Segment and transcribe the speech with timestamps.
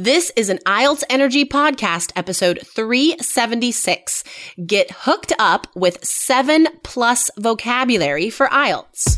[0.00, 4.22] This is an IELTS Energy Podcast, episode 376.
[4.64, 9.17] Get hooked up with seven plus vocabulary for IELTS.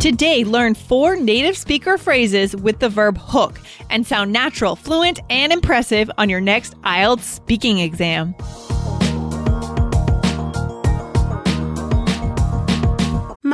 [0.00, 3.58] Today, learn four native speaker phrases with the verb hook
[3.90, 8.32] and sound natural, fluent, and impressive on your next IELTS speaking exam.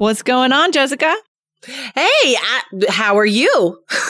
[0.00, 1.14] What's going on, Jessica?
[1.66, 3.50] Hey, I, how are you?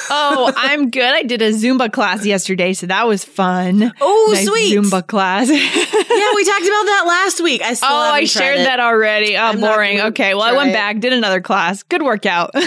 [0.08, 1.02] Oh, I'm good.
[1.02, 3.92] I did a Zumba class yesterday, so that was fun.
[4.00, 4.78] Oh, Nice sweet.
[4.78, 5.48] Zumba class.
[5.50, 7.60] yeah, we talked about that last week.
[7.62, 8.64] I still Oh, I shared it.
[8.66, 9.36] that already.
[9.36, 10.00] Oh, I'm boring.
[10.00, 10.74] Okay, well, I went it.
[10.74, 11.82] back, did another class.
[11.82, 12.52] Good workout.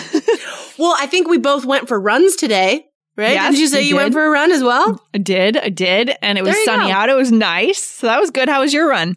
[0.79, 3.33] Well, I think we both went for runs today, right?
[3.33, 4.99] Yes, Didn't you say you went for a run as well?
[5.13, 6.91] I did, I did, and it was sunny go.
[6.97, 7.09] out.
[7.09, 8.49] It was nice, so that was good.
[8.49, 9.15] How was your run?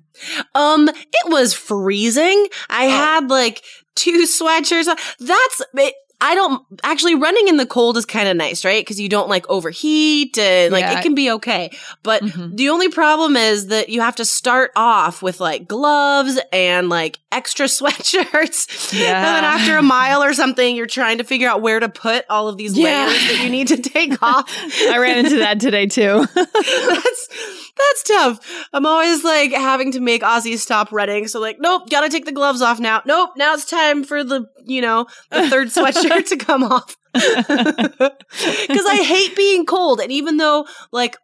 [0.54, 2.46] Um, it was freezing.
[2.68, 2.90] I Oh.
[2.90, 3.62] had like
[3.96, 4.86] two sweatshirts.
[5.18, 8.80] That's it, I don't actually running in the cold is kind of nice, right?
[8.80, 10.98] Because you don't like overheat and like Yeah.
[10.98, 11.76] it can be okay.
[12.02, 12.56] But Mhm.
[12.56, 17.18] the only problem is that you have to start off with like gloves and like
[17.30, 17.66] extra
[18.20, 18.94] sweatshirts.
[18.98, 19.16] Yeah.
[19.16, 22.24] And then after a mile or something, you're trying to figure out where to put
[22.30, 23.08] all of these Yeah.
[23.08, 24.50] layers that you need to take off.
[24.88, 26.26] I ran into that today too.
[26.34, 27.28] that's
[27.76, 28.66] that's tough.
[28.72, 31.28] I'm always like having to make Ozzy stop running.
[31.28, 33.02] So like, nope, gotta take the gloves off now.
[33.06, 38.86] Nope, now it's time for the you know the third sweatshirt to come off because
[38.86, 40.00] I hate being cold.
[40.00, 41.16] And even though like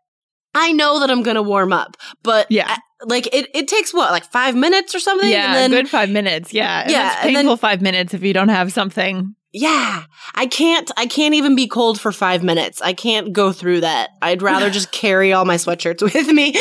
[0.54, 2.66] I know that I'm gonna warm up, but Yeah.
[2.68, 5.28] I- like it it takes what like five minutes or something.
[5.28, 6.54] yeah, and then, good five minutes.
[6.54, 9.34] Yeah, and Yeah, it's and then- painful five minutes if you don't have something.
[9.52, 10.04] Yeah,
[10.34, 10.90] I can't.
[10.96, 12.80] I can't even be cold for five minutes.
[12.80, 14.10] I can't go through that.
[14.22, 16.54] I'd rather just carry all my sweatshirts with me.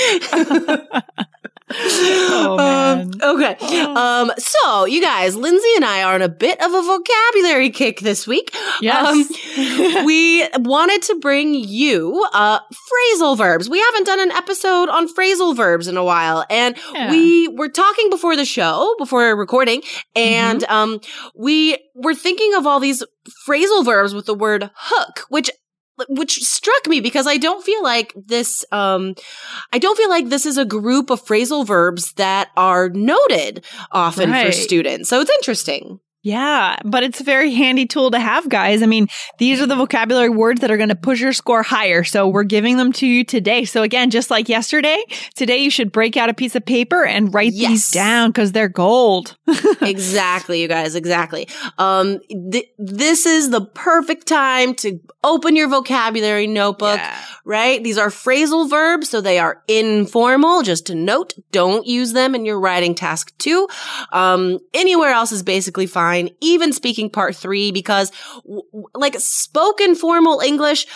[1.74, 3.14] Oh, man.
[3.22, 3.56] Um, okay.
[3.86, 4.32] Um.
[4.38, 8.26] So, you guys, Lindsay and I are on a bit of a vocabulary kick this
[8.28, 8.56] week.
[8.82, 9.30] Yes.
[9.98, 13.70] Um, we wanted to bring you uh phrasal verbs.
[13.70, 17.12] We haven't done an episode on phrasal verbs in a while, and Yeah.
[17.12, 19.82] we were talking before the show, before recording,
[20.16, 20.74] and Mm-hmm.
[20.74, 21.00] um,
[21.36, 23.04] we were thinking of all these
[23.48, 25.50] phrasal verbs with the word hook, which
[26.10, 29.16] which struck me because I don't feel like this um
[29.72, 34.32] I don't feel like this is a group of phrasal verbs that are noted often
[34.34, 35.10] for students.
[35.10, 36.00] So it's interesting.
[36.24, 38.84] Yeah, but it's a very handy tool to have, guys.
[38.84, 39.08] I mean,
[39.40, 42.04] these are the vocabulary words that are going to push your score higher.
[42.04, 43.66] So we're giving them to you today.
[43.66, 45.04] So again, just like yesterday,
[45.36, 47.70] today you should break out a piece of paper and write Yes.
[47.72, 49.36] these down because they're gold.
[49.82, 51.48] exactly, you guys, exactly.
[51.78, 52.20] Um
[52.52, 57.18] th- this is the perfect time to open your vocabulary notebook, Yeah.
[57.46, 57.84] right?
[57.84, 60.62] These are phrasal verbs, so they are informal.
[60.62, 63.68] Just to note, don't use them in your writing task two.
[64.12, 66.11] Um, anywhere else is basically fine,
[66.42, 68.12] even speaking part three, because
[68.44, 68.64] w-
[68.94, 70.88] like spoken formal English,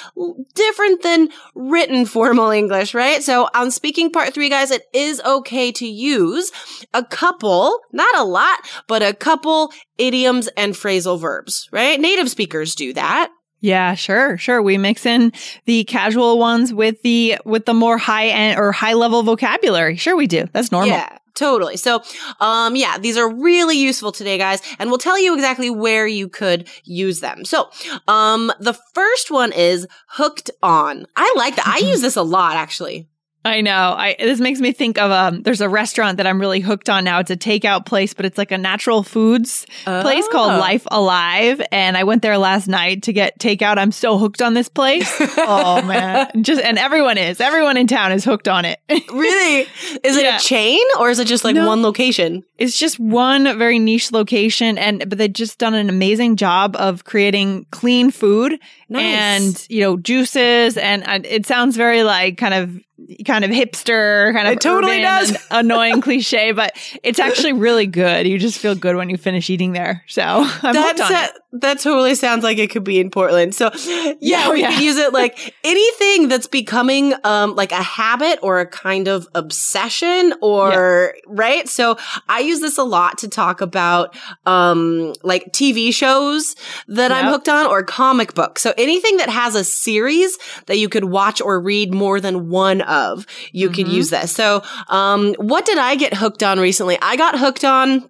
[0.53, 3.23] different than written formal English, right?
[3.23, 6.51] So on speaking part three, guys, it is okay to use
[6.93, 11.99] a couple, not a lot, but a couple idioms and phrasal verbs, right?
[11.99, 13.31] Native speakers do that.
[13.61, 14.61] Yeah, sure, sure.
[14.61, 15.31] We mix in
[15.65, 19.95] the casual ones with the with the more high end or high level vocabulary.
[19.95, 20.45] Sure, we do.
[20.51, 20.89] That's normal.
[20.89, 21.77] Yeah, totally.
[21.77, 22.01] So,
[22.39, 26.27] um, yeah, these are really useful today, guys, and we'll tell you exactly where you
[26.27, 27.45] could use them.
[27.45, 27.69] So,
[28.07, 31.05] um, the first one is hooked on.
[31.15, 31.67] I like that.
[31.67, 33.07] I use this a lot, actually.
[33.45, 33.93] I know.
[33.95, 37.03] I this makes me think of um there's a restaurant that I'm really hooked on
[37.03, 37.19] now.
[37.19, 40.59] It's a takeout place, but it's like a natural foods place called Oh.
[40.59, 41.61] Life Alive.
[41.71, 43.77] And I went there last night to get takeout.
[43.77, 45.09] I'm so hooked on this place.
[45.37, 46.43] oh man.
[46.43, 47.39] Just and everyone is.
[47.39, 48.79] Everyone in town is hooked on it.
[49.13, 49.67] Really?
[50.03, 50.37] Is it Yeah.
[50.37, 51.67] a chain or is it just like No.
[51.67, 52.43] one location?
[52.57, 57.03] It's just one very niche location and but they've just done an amazing job of
[57.05, 58.59] creating clean food
[58.89, 59.03] Nice.
[59.03, 62.81] and you know juices and, and it sounds very like kind of
[63.25, 65.35] kind of hipster kind of It totally does.
[65.51, 69.73] annoying cliche but it's actually really good you just feel good when you finish eating
[69.73, 70.21] there so
[70.63, 73.55] i'm That's a- that totally sounds like it could be in Portland.
[73.55, 74.73] So yeah, Yeah, we yeah.
[74.73, 79.25] could use it like anything that's becoming um like a habit or a kind of
[79.35, 81.69] obsession or right.
[81.69, 86.57] So I use this a lot to talk about um like TV shows
[86.89, 88.61] that I'm hooked on or comic books.
[88.61, 92.81] So anything that has a series that you could watch or read more than one
[92.85, 93.91] of, you could Mhm.
[93.93, 94.31] use this.
[94.31, 96.97] So um what did I get hooked on recently?
[97.01, 98.09] I got hooked on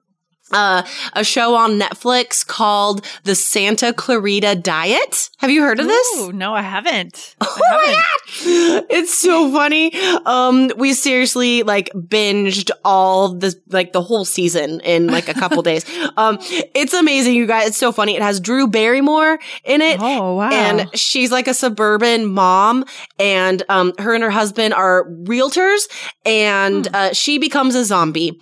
[0.51, 0.83] uh,
[1.13, 5.29] a show on Netflix called The Santa Clarita Diet.
[5.39, 6.07] Have you heard of this?
[6.17, 8.81] Ooh, no i haven't Oh I my haven't.
[8.81, 8.85] God.
[8.89, 9.91] It's so funny.
[10.25, 15.61] Um, we seriously like binged all the like the whole season in like a couple
[15.63, 15.85] days.
[16.17, 17.69] Um, it's amazing, you guys.
[17.69, 18.15] It's so funny.
[18.15, 19.97] It has Drew Barrymore in it.
[19.99, 22.85] oh wow And she's like a suburban mom,
[23.19, 25.81] and um, her and her husband are realtors,
[26.25, 28.39] and uh, she becomes a zombie.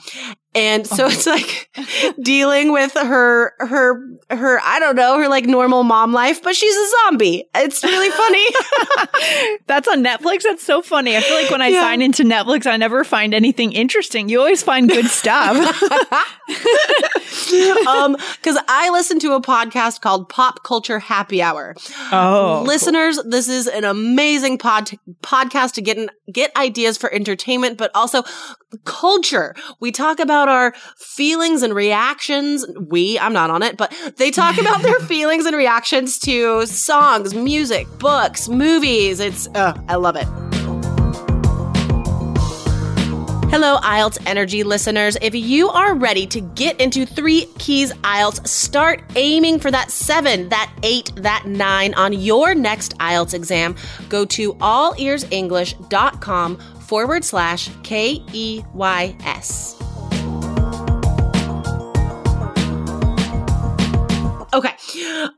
[0.56, 1.70] And so it's like
[2.22, 6.76] dealing with her, her, her, I don't know, her like normal mom life, but she's
[6.76, 7.46] a zombie.
[7.56, 9.58] It's really funny.
[9.68, 10.44] That's on Netflix.
[10.44, 11.18] That's so funny.
[11.18, 11.82] I feel like when I Yeah.
[11.82, 14.30] sign into Netflix, I never find anything interesting.
[14.30, 15.58] You always find good stuff.
[17.88, 21.76] um, cause I listen to a podcast called Pop Culture Happy Hour.
[22.12, 24.92] oh, Listeners, this is an amazing pod-
[25.22, 28.24] podcast to get in, get ideas for entertainment, but also
[28.86, 29.56] culture.
[29.80, 32.66] We talk about our feelings and reactions.
[32.90, 37.34] We, I'm not on it, but they talk about their feelings and reactions to songs,
[37.34, 39.20] music, books, movies.
[39.20, 40.28] It's, uh, I love it.
[43.54, 45.16] Hello, IELTS Energy listeners.
[45.22, 50.50] If you are ready to get into three keys IELTS, start aiming for that seven,
[50.50, 53.76] that eight, that nine on your next IELTS exam.
[54.10, 59.83] Go to allearsenglish.com forward slash K E Y S.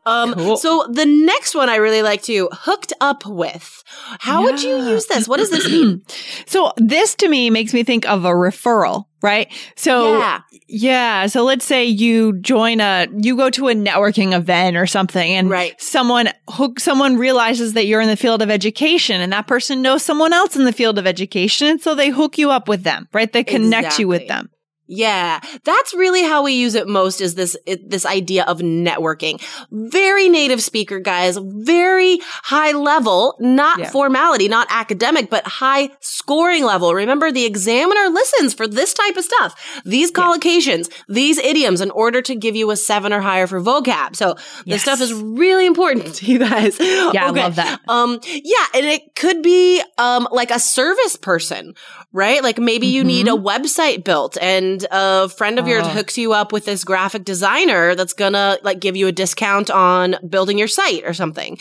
[0.06, 0.57] Um, Cool.
[0.57, 3.84] so the next one I really like to hooked up with.
[4.19, 5.28] How would you use this?
[5.28, 6.04] What does this mean?
[6.46, 9.52] So this to me makes me think of a referral, right?
[9.75, 10.42] So yeah.
[10.68, 15.31] yeah, so let's say you join a you go to a networking event or something
[15.31, 15.80] and Right.
[15.81, 20.04] someone hook someone realizes that you're in the field of education and that person knows
[20.04, 23.08] someone else in the field of education and so they hook you up with them,
[23.13, 23.31] right?
[23.31, 24.50] They connect you with them.
[24.88, 29.42] Yeah, that's really how we use it most is this it, this idea of networking.
[29.72, 33.90] Very native speaker guys, very high level, not Yeah.
[33.90, 36.94] formality, not academic, but high scoring level.
[36.94, 39.82] Remember the examiner listens for this type of stuff.
[39.86, 44.16] These collocations, these idioms in order to give you a 7 or higher for vocab.
[44.16, 44.82] So this Yes.
[44.84, 46.78] stuff is really important to you guys.
[46.80, 47.80] Yeah, I love that.
[47.88, 51.74] Um, yeah, and it could be um like a service person,
[52.14, 52.44] right?
[52.44, 55.83] Like maybe you need a website built and a friend of yours.
[55.86, 55.89] Oh.
[55.89, 60.16] hooks you up with this graphic designer that's gonna like give you a discount on
[60.27, 61.57] building your site or something.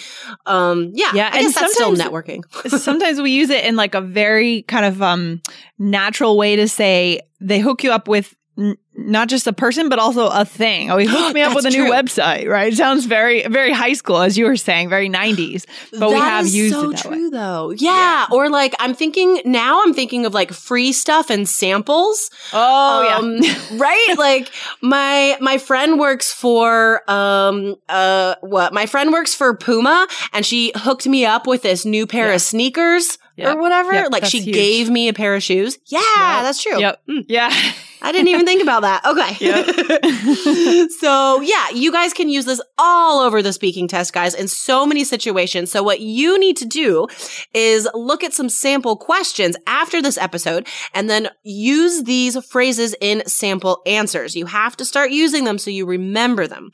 [0.46, 2.70] Um, yeah, Yeah, I and that's still sometimes- networking.
[2.80, 5.40] sometimes we use it in like a very kind of um
[5.78, 9.98] natural way to say they hook you up with n- not just a person but
[9.98, 10.90] also a thing.
[10.90, 11.90] Oh, he hooked me up with a new true.
[11.90, 12.72] website, right?
[12.72, 15.64] It sounds very very high school as you were saying, very 90s.
[15.98, 17.30] But we have used so it that true way.
[17.30, 17.70] though.
[17.76, 18.26] Yeah.
[18.30, 22.30] Or like I'm thinking now I'm thinking of like free stuff and samples.
[22.52, 24.14] Oh um, right?
[24.16, 28.72] Like my my friend works for um uh what?
[28.72, 32.34] My friend works for Puma and she hooked me up with this new pair Yeah.
[32.36, 33.56] of sneakers Yep.
[33.56, 33.92] or whatever.
[33.92, 34.54] Yep, like that's she huge.
[34.54, 35.76] gave me a pair of shoes.
[35.86, 36.42] Yeah, Yep.
[36.44, 36.78] that's true.
[36.78, 37.00] Yep.
[37.10, 37.24] Mm.
[37.28, 37.52] Yeah.
[38.04, 39.02] I didn't even think about that.
[39.06, 40.88] Okay.
[41.00, 44.84] so yeah, you guys can use this all over the speaking test, guys, in so
[44.84, 45.72] many situations.
[45.72, 47.06] So what you need to do
[47.54, 53.26] is look at some sample questions after this episode and then use these phrases in
[53.26, 54.36] sample answers.
[54.36, 56.72] You have to start using them so you remember them.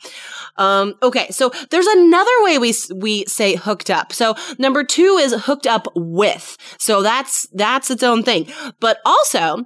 [0.56, 1.28] Um, okay.
[1.30, 4.12] So there's another way we, we say hooked up.
[4.12, 6.56] So number two is hooked up with.
[6.78, 8.48] So that's, that's its own thing.
[8.80, 9.64] But also,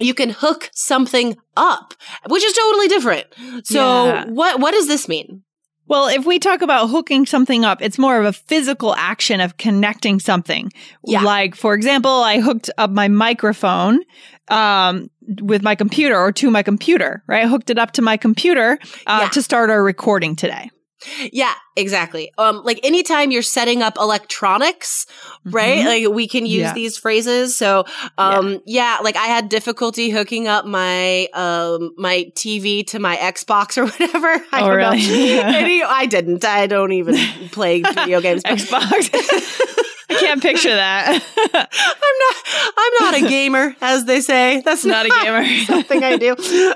[0.00, 1.94] you can hook something up,
[2.28, 3.26] which is totally different.
[3.64, 4.24] So Yeah.
[4.26, 5.42] what what does this mean?
[5.86, 9.56] Well, if we talk about hooking something up, it's more of a physical action of
[9.56, 10.70] connecting something.
[11.04, 11.22] Yeah.
[11.22, 13.98] Like, for example, I hooked up my microphone
[14.48, 15.10] um,
[15.42, 17.44] with my computer or to my computer, right?
[17.44, 18.78] I hooked it up to my computer
[19.08, 19.28] uh, Yeah.
[19.30, 20.70] to start our recording today.
[21.32, 22.30] Yeah, exactly.
[22.36, 25.06] Um, like anytime you're setting up electronics,
[25.44, 25.78] right?
[25.78, 25.84] Mhm.
[26.06, 26.72] Like we can use Yeah.
[26.74, 27.56] these phrases.
[27.56, 27.84] So,
[28.18, 28.98] um, yeah.
[29.02, 34.44] like I had difficulty hooking up my, um, my TV to my Xbox or whatever.
[34.52, 34.98] I Oh, don't really?
[35.36, 35.42] know.
[35.46, 36.44] Any, I didn't.
[36.44, 37.16] I don't even
[37.50, 38.42] play video games.
[38.42, 39.86] Xbox.
[40.10, 41.22] I can't picture that.
[41.36, 42.74] I'm not.
[42.76, 44.60] I'm not a gamer, as they say.
[44.64, 45.64] That's Not not, a gamer.
[45.66, 46.32] something I do.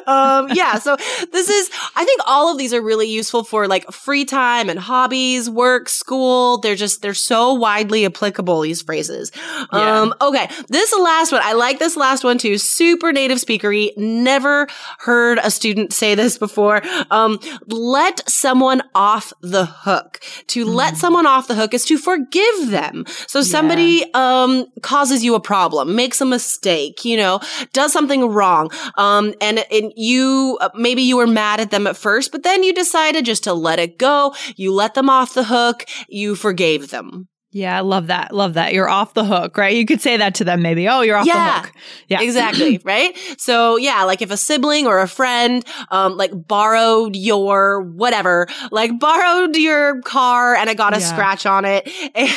[0.06, 0.78] Um, yeah.
[0.78, 0.96] So
[1.32, 1.70] this is.
[1.96, 5.88] I think all of these are really useful for like free time and hobbies, work,
[5.88, 6.58] school.
[6.58, 8.60] They're just they're so widely applicable.
[8.60, 9.30] These phrases.
[9.72, 10.00] Yeah.
[10.02, 10.48] Um, okay.
[10.68, 11.40] This last one.
[11.44, 12.58] I like this last one too.
[12.58, 13.96] Super native speakery.
[13.96, 14.66] Never
[14.98, 16.82] heard a student say this before.
[17.10, 20.20] Um, let someone off the hook.
[20.48, 20.74] To Mm.
[20.74, 23.04] let someone off the hook is to forgive them.
[23.26, 27.40] So somebody um causes you a problem, makes a mistake, you know,
[27.72, 28.70] does something wrong.
[28.96, 32.62] Um and and you uh, maybe you were mad at them at first, but then
[32.62, 34.34] you decided just to let it go.
[34.56, 35.84] You let them off the hook.
[36.08, 37.28] You forgave them.
[37.56, 38.34] Yeah, I love that.
[38.34, 38.72] Love that.
[38.74, 39.74] You're off the hook, right?
[39.76, 40.88] You could say that to them maybe.
[40.88, 41.60] Oh, you're off Yeah.
[41.62, 41.76] the hook.
[42.08, 42.20] Yeah.
[42.20, 43.16] Exactly, right?
[43.38, 48.98] So yeah, like if a sibling or a friend um like borrowed your whatever, like
[48.98, 51.06] borrowed your car and it got a Yeah.
[51.06, 52.28] scratch on it and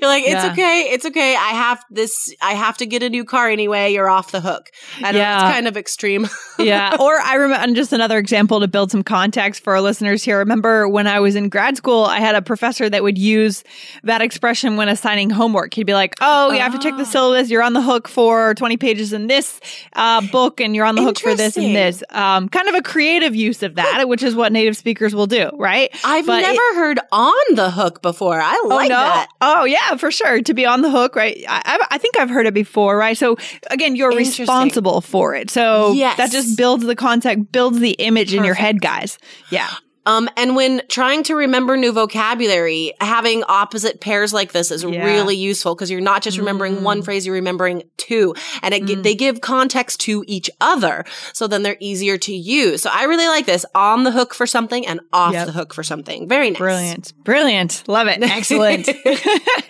[0.00, 0.50] you're like it's Yeah.
[0.52, 1.36] okay, it's okay.
[1.36, 3.92] I have this I have to get a new car anyway.
[3.92, 4.70] You're off the hook.
[5.00, 5.46] I know Yeah.
[5.46, 6.28] it's kind of extreme.
[6.58, 6.96] yeah.
[6.98, 10.38] Or I remember, and just another example to build some context for our listeners here.
[10.38, 13.62] Remember when I was in grad school, I had a professor that would use
[14.02, 15.74] that expression when assigning homework.
[15.74, 17.06] He'd be like, Oh, you have to check the Ah.
[17.06, 17.50] syllabus.
[17.50, 19.60] You're on the hook for 20 pages in this
[19.94, 22.02] uh, book, and you're on the hook for this and this.
[22.10, 25.50] Um, kind of a creative use of that, which is what native speakers will do,
[25.54, 25.90] right?
[26.04, 28.40] I've But never it- heard on the hook before.
[28.40, 29.28] I like that.
[29.40, 30.40] Oh yeah, for sure.
[30.42, 31.36] To be on the hook, right?
[31.48, 33.16] I, I, I think I've heard it before, right?
[33.16, 33.36] So
[33.70, 35.50] again, you're responsible for it.
[35.50, 36.16] So Yes.
[36.16, 39.18] that just builds the context, builds the image in your head, guys.
[39.50, 39.68] Yeah.
[40.10, 45.04] Um, and when trying to remember new vocabulary, having opposite pairs like this is Yeah.
[45.04, 46.82] really useful because you're not just remembering Mm.
[46.82, 49.02] one phrase, you're remembering two, and it, Mm.
[49.04, 52.82] they give context to each other, so then they're easier to use.
[52.82, 55.46] So I really like this: on the hook for something and off Yep.
[55.46, 56.28] the hook for something.
[56.28, 56.58] Very nice.
[56.58, 57.12] Brilliant.
[57.24, 57.82] Brilliant.
[57.86, 58.22] Love it.
[58.22, 58.88] Excellent.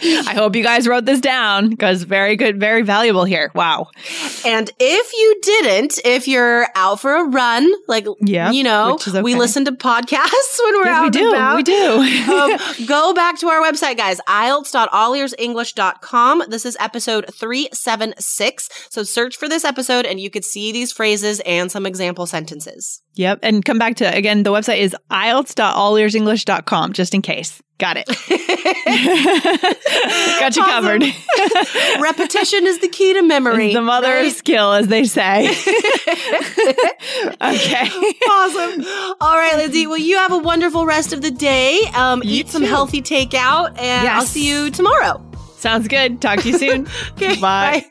[0.02, 3.50] I hope you guys wrote this down because very good, very valuable here.
[3.54, 3.88] Wow.
[4.46, 9.12] And if you didn't, if you're out for a run, like Yeah, you know, is
[9.14, 10.29] we listen to podcasts
[10.64, 11.30] when we're Yes, out we and do.
[11.30, 11.56] about.
[11.56, 11.92] We do.
[12.32, 16.44] um, go back to our website, guys, IELTS.allearsenglish.com.
[16.48, 18.68] This is episode 376.
[18.90, 23.02] So search for this episode and you could see these phrases and some example sentences.
[23.14, 23.40] Yep.
[23.42, 27.60] And come back to, again, the website is IELTS.allearsenglish.com, just in case.
[27.78, 28.06] Got it.
[30.40, 31.02] Got you covered.
[32.02, 33.72] Repetition is the key to memory.
[33.72, 34.26] The mother right?
[34.26, 35.48] of skill, as they say.
[35.48, 35.54] okay.
[38.30, 38.84] Awesome.
[39.20, 39.86] All right, Lindsay.
[39.86, 41.80] Well, you have a wonderful rest of the day.
[41.94, 45.24] Um, eat some healthy takeout, and I'll see you tomorrow.
[45.56, 46.20] Sounds good.
[46.20, 46.86] Talk to you soon.
[47.12, 47.40] Okay.
[47.40, 47.90] Bye.